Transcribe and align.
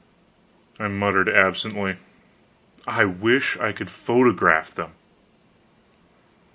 I 0.79 0.87
muttered 0.87 1.29
absently: 1.29 1.97
"I 2.87 3.05
wish 3.05 3.55
I 3.57 3.71
could 3.71 3.91
photograph 3.91 4.73
them!" 4.73 4.93